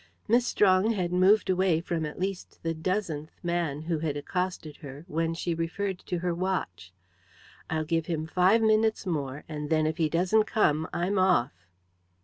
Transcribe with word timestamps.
Miss 0.27 0.47
Strong 0.47 0.93
had 0.93 1.13
moved 1.13 1.47
away 1.47 1.79
from 1.79 2.07
at 2.07 2.19
least 2.19 2.63
the 2.63 2.73
dozenth 2.73 3.39
man 3.43 3.83
who 3.83 3.99
had 3.99 4.17
accosted 4.17 4.77
her, 4.77 5.05
when 5.07 5.35
she 5.35 5.53
referred 5.53 5.99
to 5.99 6.17
her 6.17 6.33
watch. 6.33 6.91
"I'll 7.69 7.85
give 7.85 8.07
him 8.07 8.25
five 8.25 8.63
minutes 8.63 9.05
more, 9.05 9.43
and 9.47 9.69
then, 9.69 9.85
if 9.85 9.97
he 9.97 10.09
doesn't 10.09 10.45
come, 10.47 10.87
I'm 10.91 11.19
off." 11.19 11.67